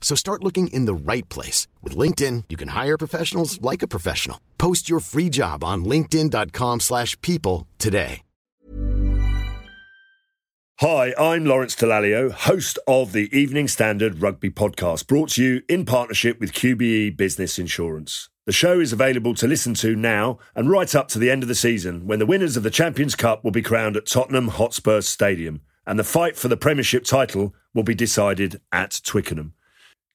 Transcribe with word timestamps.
So 0.00 0.16
start 0.16 0.42
looking 0.42 0.66
in 0.68 0.86
the 0.86 0.94
right 0.94 1.28
place. 1.28 1.68
With 1.82 1.94
LinkedIn, 1.96 2.44
you 2.48 2.56
can 2.56 2.68
hire 2.68 2.98
professionals 2.98 3.62
like 3.62 3.84
a 3.84 3.88
professional. 3.88 4.40
Post 4.58 4.90
your 4.90 4.98
free 4.98 5.28
job 5.28 5.62
on 5.62 5.84
linkedin.com 5.84 6.80
slash 6.80 7.16
people 7.20 7.68
today. 7.78 8.22
Hi, 10.80 11.12
I'm 11.18 11.44
Lawrence 11.44 11.76
Dallaglio, 11.76 12.30
host 12.32 12.78
of 12.86 13.12
the 13.12 13.28
Evening 13.38 13.68
Standard 13.68 14.22
Rugby 14.22 14.48
Podcast, 14.48 15.06
brought 15.06 15.28
to 15.32 15.44
you 15.44 15.62
in 15.68 15.84
partnership 15.84 16.40
with 16.40 16.54
QBE 16.54 17.18
Business 17.18 17.58
Insurance. 17.58 18.30
The 18.46 18.52
show 18.52 18.80
is 18.80 18.90
available 18.90 19.34
to 19.34 19.46
listen 19.46 19.74
to 19.74 19.94
now 19.94 20.38
and 20.54 20.70
right 20.70 20.94
up 20.94 21.08
to 21.08 21.18
the 21.18 21.30
end 21.30 21.42
of 21.42 21.50
the 21.50 21.54
season 21.54 22.06
when 22.06 22.18
the 22.18 22.24
winners 22.24 22.56
of 22.56 22.62
the 22.62 22.70
Champions 22.70 23.14
Cup 23.14 23.44
will 23.44 23.50
be 23.50 23.60
crowned 23.60 23.94
at 23.94 24.06
Tottenham 24.06 24.48
Hotspur 24.48 25.02
Stadium 25.02 25.60
and 25.86 25.98
the 25.98 26.02
fight 26.02 26.38
for 26.38 26.48
the 26.48 26.56
Premiership 26.56 27.04
title 27.04 27.54
will 27.74 27.82
be 27.82 27.94
decided 27.94 28.62
at 28.72 29.02
Twickenham. 29.04 29.52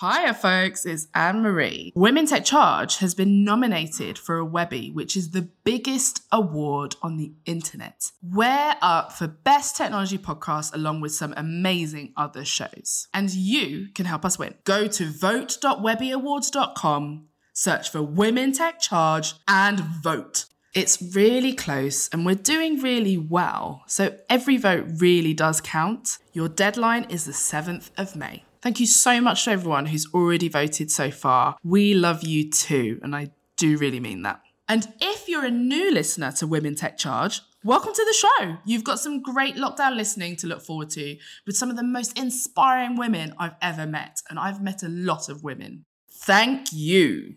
Hiya, 0.00 0.32
folks, 0.32 0.86
it's 0.86 1.08
Anne 1.14 1.42
Marie. 1.42 1.92
Women 1.94 2.24
Tech 2.24 2.46
Charge 2.46 2.96
has 2.98 3.14
been 3.14 3.44
nominated 3.44 4.16
for 4.16 4.38
a 4.38 4.44
Webby, 4.46 4.90
which 4.90 5.14
is 5.14 5.32
the 5.32 5.50
biggest 5.62 6.22
award 6.32 6.96
on 7.02 7.18
the 7.18 7.34
internet. 7.44 8.10
We're 8.22 8.76
up 8.80 9.12
for 9.12 9.26
Best 9.26 9.76
Technology 9.76 10.16
Podcast 10.16 10.72
along 10.72 11.02
with 11.02 11.12
some 11.12 11.34
amazing 11.36 12.14
other 12.16 12.46
shows. 12.46 13.08
And 13.12 13.30
you 13.30 13.88
can 13.94 14.06
help 14.06 14.24
us 14.24 14.38
win. 14.38 14.54
Go 14.64 14.86
to 14.86 15.04
vote.webbyawards.com, 15.04 17.26
search 17.52 17.90
for 17.90 18.00
Women 18.00 18.52
Tech 18.52 18.80
Charge, 18.80 19.34
and 19.46 19.80
vote. 19.80 20.46
It's 20.72 21.14
really 21.14 21.52
close 21.52 22.08
and 22.08 22.24
we're 22.24 22.36
doing 22.36 22.80
really 22.80 23.18
well. 23.18 23.82
So 23.86 24.16
every 24.30 24.56
vote 24.56 24.86
really 24.96 25.34
does 25.34 25.60
count. 25.60 26.16
Your 26.32 26.48
deadline 26.48 27.04
is 27.10 27.26
the 27.26 27.32
7th 27.32 27.90
of 27.98 28.16
May. 28.16 28.44
Thank 28.62 28.78
you 28.78 28.86
so 28.86 29.22
much 29.22 29.44
to 29.44 29.52
everyone 29.52 29.86
who's 29.86 30.06
already 30.12 30.48
voted 30.48 30.90
so 30.90 31.10
far. 31.10 31.56
We 31.64 31.94
love 31.94 32.22
you 32.22 32.50
too, 32.50 33.00
and 33.02 33.16
I 33.16 33.30
do 33.56 33.78
really 33.78 34.00
mean 34.00 34.22
that. 34.22 34.42
And 34.68 34.86
if 35.00 35.28
you're 35.28 35.46
a 35.46 35.50
new 35.50 35.90
listener 35.90 36.30
to 36.32 36.46
Women 36.46 36.74
Tech 36.74 36.98
Charge, 36.98 37.40
welcome 37.64 37.94
to 37.94 38.04
the 38.04 38.12
show. 38.12 38.58
You've 38.66 38.84
got 38.84 39.00
some 39.00 39.22
great 39.22 39.56
lockdown 39.56 39.96
listening 39.96 40.36
to 40.36 40.46
look 40.46 40.60
forward 40.60 40.90
to 40.90 41.16
with 41.46 41.56
some 41.56 41.70
of 41.70 41.76
the 41.76 41.82
most 41.82 42.18
inspiring 42.18 42.96
women 42.96 43.34
I've 43.38 43.56
ever 43.62 43.86
met, 43.86 44.20
and 44.28 44.38
I've 44.38 44.60
met 44.60 44.82
a 44.82 44.88
lot 44.88 45.30
of 45.30 45.42
women. 45.42 45.86
Thank 46.10 46.66
you. 46.70 47.36